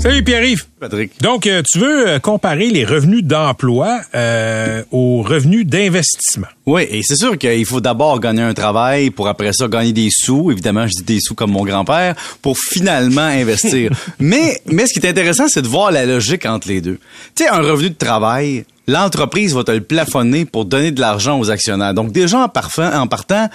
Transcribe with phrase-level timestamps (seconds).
[0.00, 0.64] Salut Pierre-Yves.
[0.78, 1.20] Patrick.
[1.20, 6.46] Donc, euh, tu veux euh, comparer les revenus d'emploi euh, aux revenus d'investissement.
[6.66, 10.08] Oui, et c'est sûr qu'il faut d'abord gagner un travail pour après ça gagner des
[10.10, 10.52] sous.
[10.52, 13.90] Évidemment, je dis des sous comme mon grand-père pour finalement investir.
[14.20, 17.00] mais, mais ce qui est intéressant, c'est de voir la logique entre les deux.
[17.34, 21.40] Tu sais, un revenu de travail, l'entreprise va te le plafonner pour donner de l'argent
[21.40, 21.92] aux actionnaires.
[21.92, 23.48] Donc déjà en, parfum, en partant,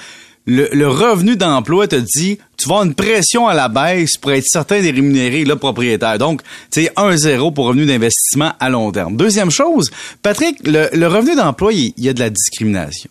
[0.45, 4.31] le, le revenu d'emploi te dit tu vas avoir une pression à la baisse pour
[4.31, 6.17] être certain de rémunérer le propriétaire.
[6.17, 9.15] Donc, tu sais, 1-0 pour revenu d'investissement à long terme.
[9.17, 9.89] Deuxième chose,
[10.21, 13.09] Patrick, le, le revenu d'emploi, il y a de la discrimination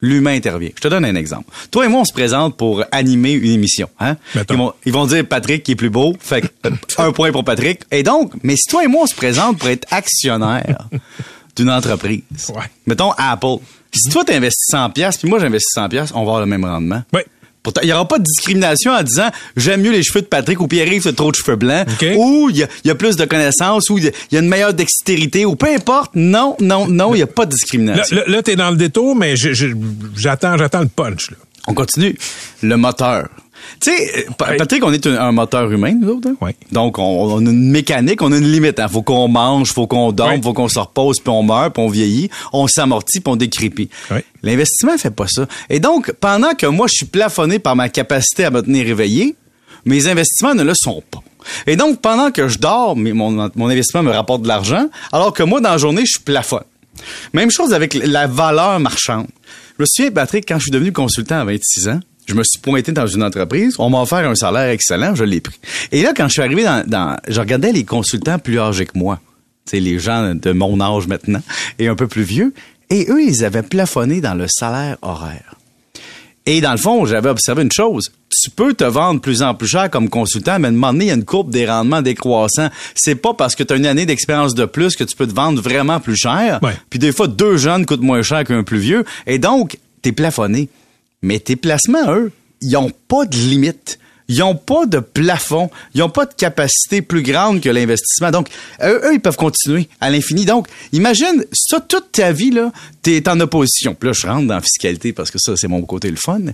[0.00, 0.68] l'humain intervient.
[0.76, 1.50] Je te donne un exemple.
[1.70, 3.88] Toi et moi, on se présente pour animer une émission.
[3.98, 4.16] Hein?
[4.50, 6.14] Ils, vont, ils vont dire Patrick qui est plus beau.
[6.20, 6.48] Fait que,
[6.98, 7.80] un point pour Patrick.
[7.90, 10.88] Et donc, mais si toi et moi, on se présente pour être actionnaire
[11.56, 12.64] d'une entreprise, Ouais.
[12.86, 13.62] mettons Apple,
[13.98, 16.64] si toi t'investis 100 pièces puis moi j'investis 100 pièces, on va avoir le même
[16.64, 17.02] rendement.
[17.12, 17.20] Oui.
[17.62, 20.60] Pourtant, il n'y aura pas de discrimination en disant j'aime mieux les cheveux de Patrick
[20.60, 23.16] ou Pierre-Yves c'est trop de cheveux blancs ou il y, a- il y a plus
[23.16, 26.10] de connaissances ou il y a- il y a une meilleure dextérité ou peu importe.
[26.14, 28.16] Non, non, non, il n'y a pas de Là, discrimination.
[28.16, 29.34] là, là, t'es dans le détour, mais
[30.14, 31.30] j'attends, j'attends le punch.
[31.30, 31.36] Là.
[31.66, 32.14] On continue.
[32.62, 33.28] Le moteur.
[33.80, 36.28] Tu sais, euh, Pa- Patrick, on est un, un moteur humain, nous autres.
[36.28, 36.36] hein?
[36.40, 36.52] Oui.
[36.72, 38.78] Donc, on, on a une mécanique, on a une limite.
[38.80, 38.88] Hein.
[38.88, 40.40] Faut qu'on mange, faut qu'on dorme, Oui.
[40.42, 43.88] faut qu'on se repose, puis on meurt, puis on vieillit, on s'amortit, puis on décrépit.
[44.10, 44.18] Oui.
[44.42, 45.46] L'investissement fait pas ça.
[45.70, 49.34] Et donc, pendant que moi, je suis plafonné par ma capacité à me tenir éveillé,
[49.86, 51.22] mes investissements ne le sont pas.
[51.66, 55.42] Et donc, pendant que je dors, mon, mon investissement me rapporte de l'argent, alors que
[55.42, 56.64] moi, dans la journée, je plafonne.
[57.32, 59.26] Même chose avec la valeur marchande.
[59.76, 62.60] Je me souviens, Patrick, quand je suis devenu consultant à 26 ans, je me suis
[62.60, 65.58] pointé dans une entreprise, on m'a offert un salaire excellent, je l'ai pris.
[65.92, 68.98] Et là, quand je suis arrivé dans, dans je regardais les consultants plus âgés que
[68.98, 69.20] moi,
[69.64, 71.40] c'est les gens de mon âge maintenant
[71.78, 72.52] et un peu plus vieux,
[72.90, 75.56] et eux, ils avaient plafonné dans le salaire horaire.
[76.46, 78.12] Et dans le fond, j'avais observé une chose.
[78.28, 81.06] Tu peux te vendre plus en plus cher comme consultant, mais à un moment donné,
[81.06, 82.68] il y a une courbe des rendements décroissants.
[82.94, 85.34] C'est pas parce que tu as une année d'expérience de plus que tu peux te
[85.34, 86.58] vendre vraiment plus cher.
[86.62, 86.76] Ouais.
[86.90, 89.04] Puis des fois, deux jeunes coûtent moins cher qu'un plus vieux.
[89.26, 90.68] Et donc, t'es plafonné.
[91.24, 92.30] Mais tes placements, eux,
[92.60, 93.98] ils ont pas de limite.
[94.28, 95.70] Ils ont pas de plafond.
[95.94, 98.30] Ils ont pas de capacité plus grande que l'investissement.
[98.30, 98.48] Donc,
[98.82, 100.44] eux, eux, ils peuvent continuer à l'infini.
[100.44, 103.94] Donc, imagine, ça, toute ta vie, là, t'es en opposition.
[103.94, 106.40] Puis là, je rentre dans la fiscalité parce que ça, c'est mon côté le fun.
[106.40, 106.52] Tu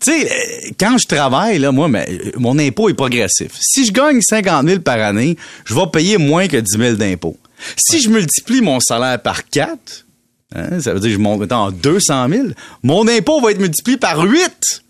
[0.00, 3.52] sais, euh, quand je travaille, là, moi, mais, euh, mon impôt est progressif.
[3.60, 7.36] Si je gagne 50 000 par année, je vais payer moins que 10 000 d'impôts.
[7.76, 10.06] Si je multiplie mon salaire par 4,
[10.54, 12.48] hein, ça veut dire que je monte à 200 000,
[12.82, 14.82] mon impôt va être multiplié par 8.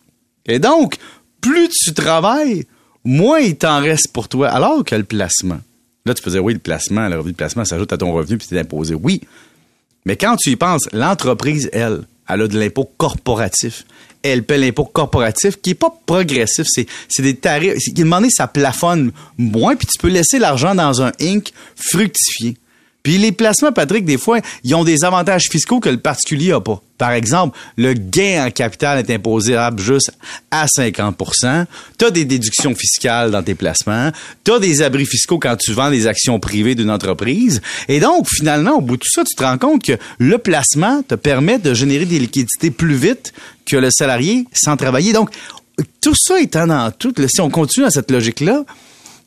[0.47, 0.97] Et donc,
[1.41, 2.67] plus tu travailles,
[3.05, 4.49] moins il t'en reste pour toi.
[4.49, 5.61] Alors que le placement.
[6.05, 8.39] Là, tu peux dire, oui, le placement, le revenu de placement s'ajoute à ton revenu
[8.39, 8.95] puis t'es imposé.
[8.95, 9.21] Oui.
[10.05, 13.85] Mais quand tu y penses, l'entreprise, elle, elle a de l'impôt corporatif.
[14.23, 16.67] Elle paie l'impôt corporatif qui est pas progressif.
[16.69, 16.87] C'est,
[17.23, 17.79] des tarifs.
[17.79, 21.53] Qui demandé, ça plafonne moins, puis tu peux laisser l'argent dans un Inc.
[21.77, 22.57] fructifier.
[23.03, 26.61] Puis les placements, Patrick, des fois, ils ont des avantages fiscaux que le particulier a
[26.61, 26.81] pas.
[26.99, 30.13] Par exemple, le gain en capital est imposable juste
[30.53, 31.17] à 50
[31.99, 34.13] Tu as des déductions fiscales dans tes placements.
[34.45, 37.61] Tu as des abris fiscaux quand tu vends des actions privées d'une entreprise.
[37.89, 41.03] Et donc, finalement, au bout de tout ça, tu te rends compte que le placement
[41.03, 43.33] te permet de générer des liquidités plus vite
[43.67, 45.13] que le salarié sans travailler.
[45.13, 45.31] Donc,
[46.01, 48.65] tout ça étant dans tout, si on continue dans cette logique-là,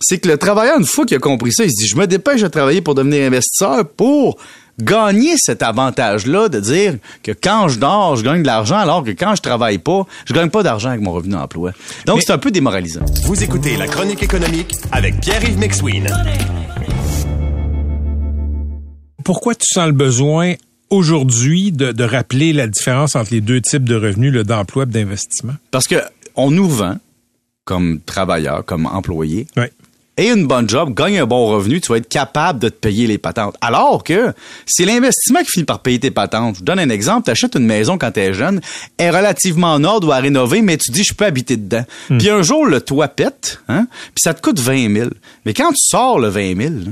[0.01, 2.05] c'est que le travailleur, une fois qu'il a compris ça, il se dit, je me
[2.07, 4.37] dépêche de travailler pour devenir investisseur pour
[4.79, 9.11] gagner cet avantage-là de dire que quand je dors, je gagne de l'argent, alors que
[9.11, 11.71] quand je travaille pas, je gagne pas d'argent avec mon revenu d'emploi.
[12.05, 13.05] Donc, Mais- c'est un peu démoralisant.
[13.23, 16.09] Vous écoutez la chronique économique avec Pierre-Yves McSween.
[19.23, 20.53] Pourquoi tu sens le besoin
[20.89, 24.87] aujourd'hui de, de rappeler la différence entre les deux types de revenus, le d'emploi et
[24.87, 25.53] d'investissement?
[25.71, 25.95] Parce que
[26.35, 26.97] on nous vend,
[27.63, 29.65] comme travailleur, comme employé, Oui.
[30.17, 33.07] Et une bonne job, gagne un bon revenu, tu vas être capable de te payer
[33.07, 33.55] les patentes.
[33.61, 34.33] Alors que
[34.65, 36.55] c'est l'investissement qui finit par payer tes patentes.
[36.55, 37.25] Je vous donne un exemple.
[37.25, 38.61] Tu achètes une maison quand tu es jeune,
[38.97, 41.83] elle est relativement en ordre ou à rénover, mais tu dis, je peux habiter dedans.
[42.07, 45.09] Puis un jour, le toit pète, hein, puis ça te coûte 20 000.
[45.45, 46.91] Mais quand tu sors le 20 000, là,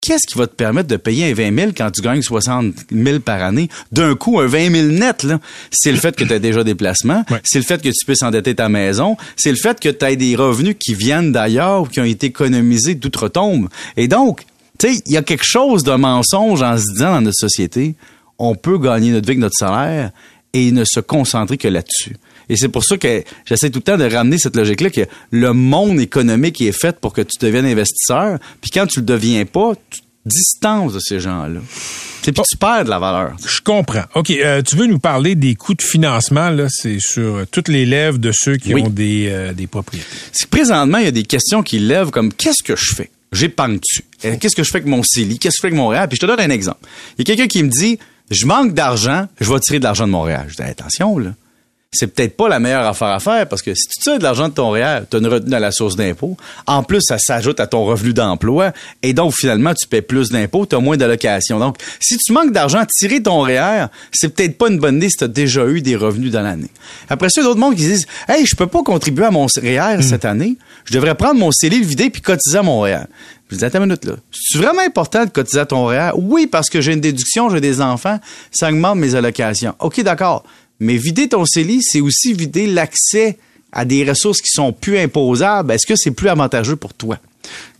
[0.00, 3.18] Qu'est-ce qui va te permettre de payer un 20 000 quand tu gagnes 60 000
[3.18, 3.68] par année?
[3.90, 5.40] D'un coup, un 20 000 net, là,
[5.72, 7.40] c'est le fait que tu as déjà des placements, Ouais.
[7.44, 10.14] c'est le fait que tu puisses endetter ta maison, c'est le fait que tu aies
[10.16, 13.68] des revenus qui viennent d'ailleurs ou qui ont été économisés d'outre-tombe.
[13.96, 14.44] Et donc,
[14.78, 17.96] tu sais, il y a quelque chose de mensonge en se disant dans notre société,
[18.38, 20.12] on peut gagner notre vie avec notre salaire
[20.52, 22.16] et ne se concentrer que là-dessus.
[22.48, 25.52] Et c'est pour ça que j'essaie tout le temps de ramener cette logique-là que le
[25.52, 28.38] monde économique est fait pour que tu deviennes investisseur.
[28.60, 31.60] Puis quand tu le deviens pas, tu te distances de ces gens-là.
[32.22, 33.36] Puis tu perds de la valeur.
[33.46, 34.02] Je comprends.
[34.14, 37.68] OK, euh, tu veux nous parler des coûts de financement, là, c'est sur euh, toutes
[37.68, 38.82] les lèvres de ceux qui Oui.
[38.82, 40.06] ont des, euh, des propriétés.
[40.32, 43.10] C'est que présentement, il y a des questions qui lèvent comme qu'est-ce que je fais?
[43.32, 44.02] J'épargne-tu?
[44.20, 45.38] Qu'est-ce que je fais avec mon CELI?
[45.38, 46.08] Qu'est-ce que je fais avec Montréal?
[46.08, 46.80] Puis je te donne un exemple.
[47.18, 47.98] Il y a quelqu'un qui me dit
[48.30, 50.46] Je manque d'argent, je vais tirer de l'argent de Montréal.
[50.48, 51.34] Je dis attention, là.
[51.90, 54.50] C'est peut-être pas la meilleure affaire à faire parce que si tu tires de l'argent
[54.50, 56.36] de ton réel, tu as une retenue à la source d'impôt.
[56.66, 60.66] En plus, ça s'ajoute à ton revenu d'emploi et donc finalement, tu paies plus d'impôts,
[60.66, 61.58] tu as moins d'allocations.
[61.58, 65.16] Donc, si tu manques d'argent, tirer ton REER, c'est peut-être pas une bonne idée si
[65.16, 66.68] tu as déjà eu des revenus dans l'année.
[67.08, 69.30] Après ça, il y a d'autres monde qui disent Hey, je peux pas contribuer à
[69.30, 70.58] mon REER cette année.
[70.84, 73.04] Je devrais prendre mon CELI, le vider puis cotiser à mon REER.
[73.50, 74.12] Je dis, attends une minute, là.
[74.30, 76.10] C'est vraiment important de cotiser à ton REER?
[76.16, 78.20] Oui, parce que j'ai une déduction, j'ai des enfants,
[78.52, 79.74] ça augmente mes allocations.
[79.78, 80.44] OK, d'accord.
[80.80, 83.38] Mais vider ton CELI, c'est aussi vider l'accès
[83.72, 85.72] à des ressources qui sont plus imposables.
[85.72, 87.18] Est-ce que c'est plus avantageux pour toi?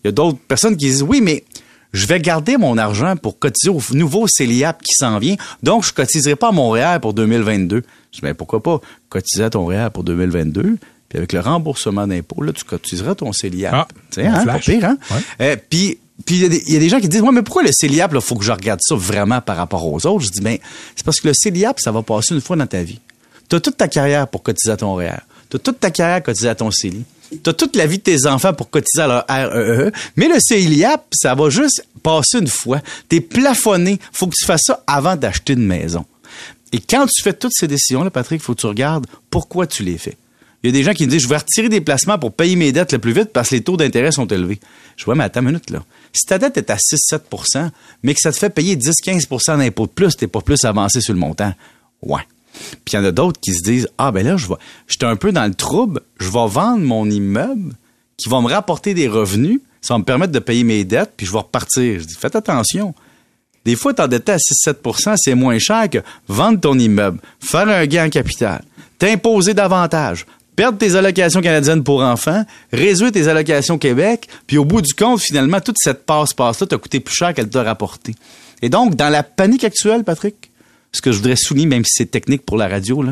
[0.03, 1.45] Il y a d'autres personnes qui disent, oui, mais
[1.93, 5.93] je vais garder mon argent pour cotiser au nouveau CELIAP qui s'en vient, donc je
[5.93, 7.83] cotiserai pas à mon REER pour 2022.
[8.13, 10.77] Je dis, ben pourquoi pas cotiser à ton REER pour 2022,
[11.09, 13.73] puis avec le remboursement d'impôts, là, tu cotiseras ton CELIAP.
[13.75, 14.99] Ah, hein, pire, hein?
[15.11, 15.17] Ouais.
[15.41, 17.71] Euh, puis puis il y a des- il gens qui disent ouais mais pourquoi le
[17.73, 20.25] CELIAP là faut que je regarde ça vraiment par rapport aux autres?
[20.25, 20.59] Je dis ben
[20.97, 23.01] c'est parce que le CELIAP ça va passer une fois dans ta vie.
[23.49, 25.21] Tu as toute ta carrière pour cotiser à ton REER
[25.51, 27.05] tu as toute ta carrière pour cotiser à ton CELI
[27.43, 30.39] tu as toute la vie de tes enfants pour cotiser à leur REE mais le
[30.41, 32.81] CELIAP ça va juste passer une fois.
[33.09, 33.99] T'es plafonné.
[34.13, 36.05] Faut que tu fasses ça avant d'acheter une maison.
[36.73, 39.83] Et quand tu fais toutes ces décisions là Patrick faut que tu regardes pourquoi tu
[39.83, 40.17] les fais
[40.63, 42.57] il y a des gens qui me disent, je vais retirer des placements pour payer
[42.57, 44.59] mes dettes le plus vite parce que les taux d'intérêt sont élevés.
[44.97, 45.85] Je vois, mais attends une minute, là.
[46.13, 47.71] Si ta dette est à 6-7%
[48.03, 51.15] mais que ça te fait payer 10-15% d'impôts de plus, t'es pas plus avancé sur
[51.15, 51.53] le montant.
[52.03, 52.23] Ouais.
[52.85, 54.57] Puis il y en a d'autres qui se disent, ah ben là, je vais,
[54.89, 57.75] j'étais un peu dans le trouble, je vais vendre mon immeuble
[58.17, 61.25] qui va me rapporter des revenus, ça va me permettre de payer mes dettes, puis
[61.25, 62.01] je vais repartir.
[62.01, 62.95] Je dis, faites attention.
[63.65, 68.07] Des fois, t'endetter à 6-7% c'est moins cher que vendre ton immeuble, faire un gain
[68.07, 68.65] en capital,
[68.99, 70.27] t'imposer davantage,
[70.59, 75.21] perdre tes allocations canadiennes pour enfants, réduire tes allocations Québec, puis au bout du compte,
[75.21, 78.17] finalement, toute cette passe-passe-là t'a coûté plus cher qu'elle t'a rapporté.
[78.61, 80.51] Et donc, dans la panique actuelle, Patrick,
[80.91, 83.05] ce que je voudrais souligner, même si c'est technique pour la radio,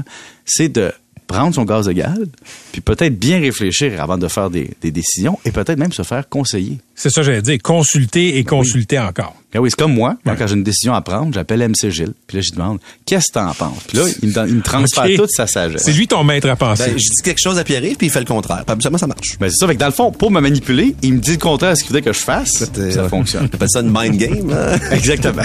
[0.45, 0.91] c'est de
[1.27, 2.27] prendre son gaz égal,
[2.73, 6.29] puis peut-être bien réfléchir avant de faire des, des décisions et peut-être même se faire
[6.29, 6.79] conseiller.
[6.95, 7.59] C'est ça, j'allais dire.
[7.63, 9.35] Consulter et consulter encore.
[9.55, 10.17] Ah oui, c'est comme moi.
[10.25, 12.13] Quand j'ai une décision à prendre, j'appelle MC Gilles.
[12.27, 13.79] Puis là, je lui demande, qu'est-ce que t'en penses?
[13.89, 15.83] Puis là, il me, donne- il me transfère toute sa sagesse.
[15.83, 16.85] C'est lui ton maître à penser.
[16.91, 18.65] Ben, je dis quelque chose à Pierre-Yves, puis il fait le contraire.
[18.81, 19.39] Ça marche.
[19.41, 19.67] Ben, c'est ça.
[19.67, 21.83] Fait que dans le fond, pour me manipuler, il me dit le contraire de ce
[21.85, 22.69] qu'il voulait que je fasse.
[22.73, 23.49] puis ça Euh, fonctionne.
[23.51, 24.51] J'appelle ça une mind game.
[24.53, 24.79] hein?
[24.93, 25.43] Exactement.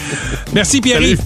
[0.54, 1.20] Merci Pierre-Yves.